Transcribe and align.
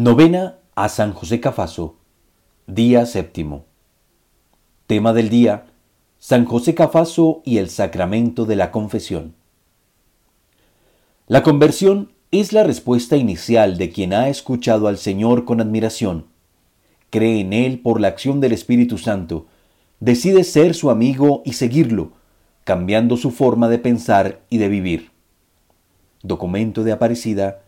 Novena 0.00 0.58
a 0.76 0.88
San 0.88 1.12
José 1.12 1.40
Cafaso, 1.40 1.96
día 2.68 3.04
séptimo. 3.04 3.64
Tema 4.86 5.12
del 5.12 5.28
día, 5.28 5.66
San 6.20 6.44
José 6.44 6.76
Cafaso 6.76 7.42
y 7.44 7.58
el 7.58 7.68
sacramento 7.68 8.44
de 8.44 8.54
la 8.54 8.70
confesión. 8.70 9.34
La 11.26 11.42
conversión 11.42 12.12
es 12.30 12.52
la 12.52 12.62
respuesta 12.62 13.16
inicial 13.16 13.76
de 13.76 13.90
quien 13.90 14.12
ha 14.12 14.28
escuchado 14.28 14.86
al 14.86 14.98
Señor 14.98 15.44
con 15.44 15.60
admiración, 15.60 16.26
cree 17.10 17.40
en 17.40 17.52
Él 17.52 17.80
por 17.80 18.00
la 18.00 18.06
acción 18.06 18.38
del 18.40 18.52
Espíritu 18.52 18.98
Santo, 18.98 19.46
decide 19.98 20.44
ser 20.44 20.76
su 20.76 20.90
amigo 20.90 21.42
y 21.44 21.54
seguirlo, 21.54 22.12
cambiando 22.62 23.16
su 23.16 23.32
forma 23.32 23.68
de 23.68 23.80
pensar 23.80 24.42
y 24.48 24.58
de 24.58 24.68
vivir. 24.68 25.10
Documento 26.22 26.84
de 26.84 26.92
Aparecida, 26.92 27.62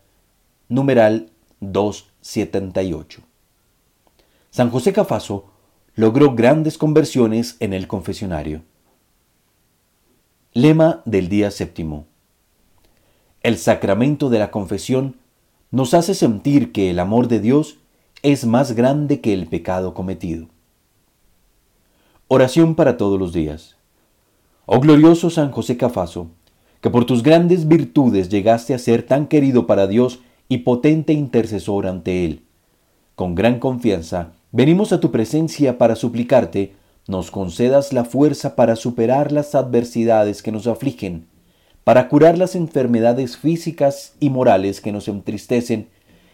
numeral 0.69 1.31
278. 2.21 3.21
San 4.51 4.69
José 4.69 4.93
Cafaso 4.93 5.45
logró 5.95 6.35
grandes 6.35 6.77
conversiones 6.77 7.57
en 7.59 7.73
el 7.73 7.87
confesionario. 7.87 8.61
Lema 10.53 11.01
del 11.05 11.29
día 11.29 11.51
séptimo. 11.51 12.05
El 13.41 13.57
sacramento 13.57 14.29
de 14.29 14.39
la 14.39 14.51
confesión 14.51 15.15
nos 15.71 15.93
hace 15.93 16.13
sentir 16.13 16.71
que 16.71 16.89
el 16.89 16.99
amor 16.99 17.27
de 17.27 17.39
Dios 17.39 17.77
es 18.23 18.45
más 18.45 18.73
grande 18.73 19.19
que 19.19 19.33
el 19.33 19.47
pecado 19.47 19.93
cometido. 19.93 20.47
Oración 22.27 22.75
para 22.75 22.97
todos 22.97 23.19
los 23.19 23.33
días. 23.33 23.77
Oh 24.65 24.79
glorioso 24.79 25.29
San 25.29 25.51
José 25.51 25.75
Cafaso, 25.75 26.27
que 26.81 26.89
por 26.89 27.05
tus 27.05 27.23
grandes 27.23 27.67
virtudes 27.67 28.29
llegaste 28.29 28.73
a 28.73 28.79
ser 28.79 29.03
tan 29.03 29.27
querido 29.27 29.65
para 29.65 29.87
Dios 29.87 30.19
y 30.51 30.57
potente 30.57 31.13
intercesor 31.13 31.87
ante 31.87 32.25
Él. 32.25 32.43
Con 33.15 33.35
gran 33.35 33.57
confianza, 33.57 34.33
venimos 34.51 34.91
a 34.91 34.99
tu 34.99 35.09
presencia 35.09 35.77
para 35.77 35.95
suplicarte, 35.95 36.73
nos 37.07 37.31
concedas 37.31 37.93
la 37.93 38.03
fuerza 38.03 38.57
para 38.57 38.75
superar 38.75 39.31
las 39.31 39.55
adversidades 39.55 40.43
que 40.43 40.51
nos 40.51 40.67
afligen, 40.67 41.25
para 41.85 42.09
curar 42.09 42.37
las 42.37 42.55
enfermedades 42.55 43.37
físicas 43.37 44.15
y 44.19 44.29
morales 44.29 44.81
que 44.81 44.91
nos 44.91 45.07
entristecen, 45.07 45.87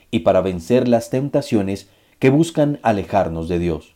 y 0.10 0.22
para 0.22 0.42
vencer 0.42 0.88
las 0.88 1.12
tentaciones 1.12 1.88
que 2.18 2.32
buscan 2.32 2.80
alejarnos 2.82 3.48
de 3.48 3.60
Dios. 3.60 3.94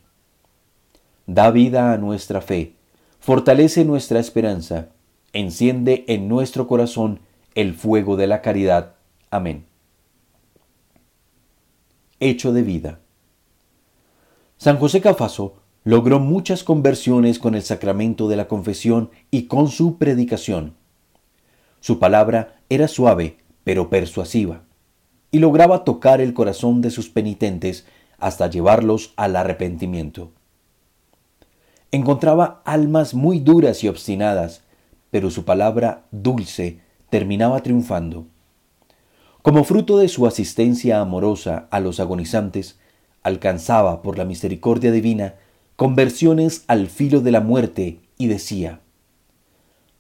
Da 1.26 1.50
vida 1.50 1.94
a 1.94 1.98
nuestra 1.98 2.42
fe, 2.42 2.74
fortalece 3.20 3.86
nuestra 3.86 4.20
esperanza, 4.20 4.90
enciende 5.34 6.06
en 6.08 6.28
nuestro 6.28 6.68
corazón 6.68 7.22
el 7.56 7.74
fuego 7.74 8.18
de 8.18 8.28
la 8.28 8.44
caridad. 8.44 8.94
Amén 9.32 9.71
hecho 12.22 12.54
de 12.54 12.64
vida. 12.64 13.00
San 14.58 14.78
José 14.78 15.02
Cafaso 15.02 15.56
logró 15.84 16.20
muchas 16.20 16.64
conversiones 16.64 17.40
con 17.40 17.56
el 17.56 17.64
sacramento 17.64 18.30
de 18.30 18.38
la 18.38 18.48
confesión 18.48 19.10
y 19.32 19.48
con 19.48 19.68
su 19.68 19.98
predicación. 19.98 20.76
Su 21.80 21.98
palabra 21.98 22.62
era 22.70 22.88
suave, 22.88 23.38
pero 23.64 23.90
persuasiva, 23.90 24.62
y 25.32 25.40
lograba 25.40 25.84
tocar 25.84 26.22
el 26.22 26.34
corazón 26.34 26.82
de 26.82 26.92
sus 26.92 27.10
penitentes 27.10 27.88
hasta 28.20 28.48
llevarlos 28.48 29.14
al 29.16 29.36
arrepentimiento. 29.36 30.32
Encontraba 31.92 32.62
almas 32.64 33.16
muy 33.16 33.40
duras 33.40 33.84
y 33.84 33.88
obstinadas, 33.88 34.62
pero 35.10 35.32
su 35.32 35.44
palabra 35.44 36.06
dulce 36.12 36.80
terminaba 37.10 37.62
triunfando. 37.64 38.28
Como 39.42 39.64
fruto 39.64 39.98
de 39.98 40.08
su 40.08 40.28
asistencia 40.28 41.02
amorosa 41.02 41.68
a 41.72 41.80
los 41.80 42.00
agonizantes, 42.00 42.78
alcanzaba 43.24 44.02
por 44.04 44.18
la 44.18 44.26
misericordia 44.26 44.92
divina 44.92 45.36
conversiones 45.76 46.64
al 46.68 46.88
filo 46.88 47.22
de 47.22 47.32
la 47.32 47.42
muerte 47.42 48.00
y 48.18 48.28
decía, 48.28 48.82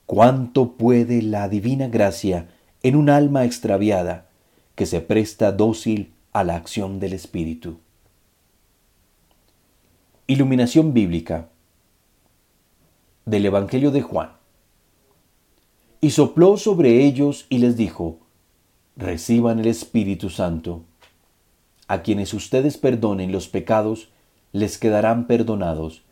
¿Cuánto 0.05 0.73
puede 0.73 1.23
la 1.23 1.49
divina 1.49 1.87
gracia 1.87 2.49
en 2.83 2.95
un 2.95 3.09
alma 3.09 3.45
extraviada 3.45 4.29
que 4.75 4.85
se 4.85 5.01
presta 5.01 5.51
dócil 5.51 6.13
a 6.33 6.43
la 6.43 6.55
acción 6.55 6.99
del 6.99 7.13
Espíritu? 7.13 7.79
Iluminación 10.27 10.93
bíblica 10.93 11.49
del 13.25 13.45
Evangelio 13.45 13.89
de 13.89 14.01
Juan. 14.03 14.33
Y 15.99 16.11
sopló 16.11 16.57
sobre 16.57 17.05
ellos 17.05 17.47
y 17.49 17.57
les 17.57 17.75
dijo, 17.75 18.20
reciban 18.95 19.59
el 19.59 19.67
Espíritu 19.67 20.29
Santo. 20.29 20.83
A 21.87 22.01
quienes 22.01 22.33
ustedes 22.33 22.77
perdonen 22.77 23.31
los 23.31 23.47
pecados, 23.47 24.09
les 24.51 24.77
quedarán 24.77 25.27
perdonados, 25.27 26.03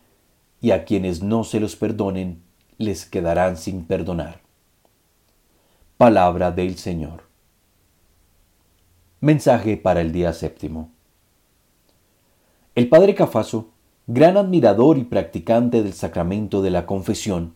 y 0.62 0.72
a 0.72 0.86
quienes 0.86 1.22
no 1.22 1.44
se 1.44 1.60
los 1.60 1.76
perdonen, 1.76 2.42
les 2.78 3.06
quedarán 3.06 3.58
sin 3.58 3.86
perdonar. 3.86 4.42
Palabra 5.98 6.52
del 6.52 6.78
Señor. 6.78 7.24
Mensaje 9.22 9.76
para 9.78 10.02
el 10.02 10.12
día 10.12 10.32
séptimo. 10.34 10.92
El 12.76 12.88
padre 12.88 13.16
Cafaso, 13.16 13.70
gran 14.08 14.38
admirador 14.38 14.98
y 14.98 15.04
practicante 15.04 15.84
del 15.84 15.94
sacramento 15.94 16.62
de 16.62 16.72
la 16.72 16.86
confesión, 16.86 17.54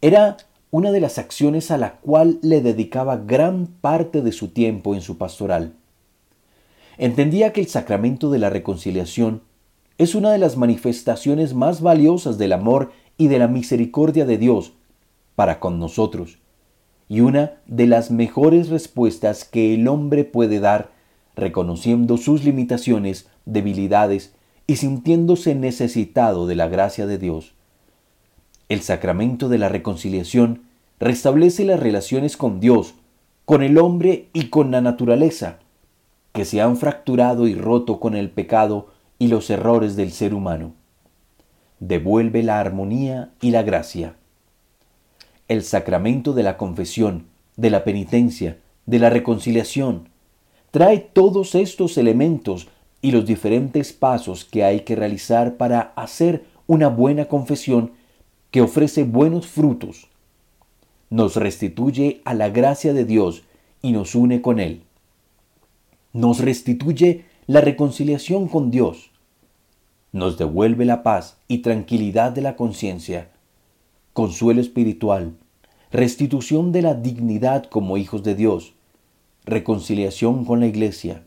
era 0.00 0.38
una 0.70 0.92
de 0.92 1.00
las 1.00 1.18
acciones 1.18 1.70
a 1.70 1.78
la 1.78 1.94
cual 1.96 2.38
le 2.42 2.60
dedicaba 2.60 3.16
gran 3.16 3.66
parte 3.66 4.20
de 4.22 4.32
su 4.32 4.48
tiempo 4.48 4.94
en 4.94 5.00
su 5.00 5.16
pastoral. 5.16 5.74
Entendía 6.98 7.52
que 7.52 7.60
el 7.60 7.68
sacramento 7.68 8.30
de 8.30 8.38
la 8.38 8.50
reconciliación 8.50 9.42
es 9.96 10.14
una 10.14 10.30
de 10.30 10.38
las 10.38 10.56
manifestaciones 10.56 11.54
más 11.54 11.80
valiosas 11.80 12.38
del 12.38 12.52
amor 12.52 12.92
y 13.16 13.28
de 13.28 13.38
la 13.38 13.48
misericordia 13.48 14.26
de 14.26 14.38
Dios 14.38 14.74
para 15.34 15.60
con 15.60 15.78
nosotros, 15.78 16.38
y 17.08 17.20
una 17.20 17.60
de 17.66 17.86
las 17.86 18.10
mejores 18.10 18.68
respuestas 18.68 19.44
que 19.44 19.74
el 19.74 19.88
hombre 19.88 20.24
puede 20.24 20.60
dar 20.60 20.90
reconociendo 21.34 22.16
sus 22.16 22.44
limitaciones, 22.44 23.28
debilidades 23.46 24.34
y 24.66 24.76
sintiéndose 24.76 25.54
necesitado 25.54 26.46
de 26.46 26.56
la 26.56 26.68
gracia 26.68 27.06
de 27.06 27.18
Dios. 27.18 27.54
El 28.68 28.82
sacramento 28.82 29.48
de 29.48 29.58
la 29.58 29.68
reconciliación 29.68 30.62
restablece 31.00 31.64
las 31.64 31.80
relaciones 31.80 32.36
con 32.36 32.60
Dios, 32.60 32.94
con 33.46 33.62
el 33.62 33.78
hombre 33.78 34.28
y 34.34 34.48
con 34.48 34.70
la 34.70 34.82
naturaleza, 34.82 35.58
que 36.32 36.44
se 36.44 36.60
han 36.60 36.76
fracturado 36.76 37.46
y 37.48 37.54
roto 37.54 37.98
con 37.98 38.14
el 38.14 38.30
pecado 38.30 38.88
y 39.18 39.28
los 39.28 39.48
errores 39.48 39.96
del 39.96 40.12
ser 40.12 40.34
humano. 40.34 40.72
Devuelve 41.80 42.42
la 42.42 42.60
armonía 42.60 43.30
y 43.40 43.52
la 43.52 43.62
gracia. 43.62 44.16
El 45.48 45.62
sacramento 45.62 46.34
de 46.34 46.42
la 46.42 46.58
confesión, 46.58 47.26
de 47.56 47.70
la 47.70 47.84
penitencia, 47.84 48.58
de 48.84 48.98
la 48.98 49.08
reconciliación, 49.08 50.10
trae 50.70 50.98
todos 50.98 51.54
estos 51.54 51.96
elementos 51.96 52.68
y 53.00 53.12
los 53.12 53.24
diferentes 53.24 53.94
pasos 53.94 54.44
que 54.44 54.64
hay 54.64 54.80
que 54.80 54.94
realizar 54.94 55.56
para 55.56 55.92
hacer 55.96 56.44
una 56.66 56.88
buena 56.88 57.26
confesión 57.26 57.92
que 58.50 58.60
ofrece 58.60 59.04
buenos 59.04 59.46
frutos, 59.46 60.08
nos 61.10 61.36
restituye 61.36 62.20
a 62.24 62.34
la 62.34 62.50
gracia 62.50 62.92
de 62.92 63.04
Dios 63.04 63.44
y 63.82 63.92
nos 63.92 64.14
une 64.14 64.42
con 64.42 64.60
Él. 64.60 64.82
Nos 66.12 66.40
restituye 66.40 67.24
la 67.46 67.60
reconciliación 67.60 68.48
con 68.48 68.70
Dios. 68.70 69.10
Nos 70.12 70.38
devuelve 70.38 70.84
la 70.84 71.02
paz 71.02 71.38
y 71.48 71.58
tranquilidad 71.58 72.32
de 72.32 72.42
la 72.42 72.56
conciencia, 72.56 73.30
consuelo 74.12 74.60
espiritual, 74.60 75.34
restitución 75.90 76.72
de 76.72 76.82
la 76.82 76.94
dignidad 76.94 77.64
como 77.64 77.96
hijos 77.96 78.22
de 78.22 78.34
Dios, 78.34 78.74
reconciliación 79.44 80.44
con 80.44 80.60
la 80.60 80.66
iglesia, 80.66 81.22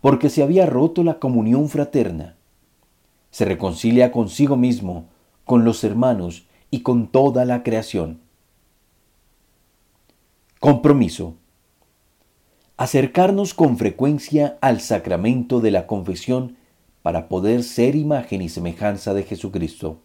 porque 0.00 0.30
se 0.30 0.42
había 0.42 0.66
roto 0.66 1.02
la 1.02 1.18
comunión 1.18 1.68
fraterna. 1.68 2.36
Se 3.30 3.44
reconcilia 3.44 4.12
consigo 4.12 4.56
mismo 4.56 5.06
con 5.44 5.64
los 5.64 5.84
hermanos 5.84 6.46
y 6.70 6.80
con 6.80 7.08
toda 7.08 7.44
la 7.44 7.62
creación. 7.62 8.20
Compromiso. 10.58 11.34
Acercarnos 12.76 13.54
con 13.54 13.78
frecuencia 13.78 14.58
al 14.60 14.80
sacramento 14.80 15.60
de 15.60 15.70
la 15.70 15.86
confesión 15.86 16.56
para 17.02 17.28
poder 17.28 17.62
ser 17.62 17.94
imagen 17.94 18.42
y 18.42 18.48
semejanza 18.48 19.14
de 19.14 19.22
Jesucristo. 19.22 19.98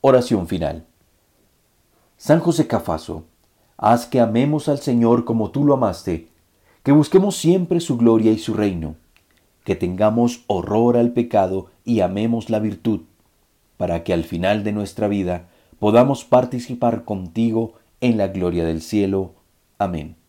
Oración 0.00 0.46
final. 0.46 0.86
San 2.16 2.40
José 2.40 2.66
Cafaso, 2.66 3.24
haz 3.76 4.06
que 4.06 4.20
amemos 4.20 4.68
al 4.68 4.78
Señor 4.78 5.24
como 5.24 5.50
tú 5.50 5.64
lo 5.64 5.74
amaste, 5.74 6.28
que 6.82 6.92
busquemos 6.92 7.36
siempre 7.36 7.80
su 7.80 7.98
gloria 7.98 8.30
y 8.32 8.38
su 8.38 8.54
reino, 8.54 8.94
que 9.64 9.74
tengamos 9.74 10.44
horror 10.46 10.96
al 10.96 11.12
pecado 11.12 11.66
y 11.84 12.00
amemos 12.00 12.48
la 12.48 12.60
virtud 12.60 13.00
para 13.80 14.04
que 14.04 14.12
al 14.12 14.24
final 14.24 14.62
de 14.62 14.72
nuestra 14.72 15.08
vida 15.08 15.48
podamos 15.78 16.26
participar 16.26 17.06
contigo 17.06 17.78
en 18.02 18.18
la 18.18 18.28
gloria 18.28 18.66
del 18.66 18.82
cielo. 18.82 19.36
Amén. 19.78 20.19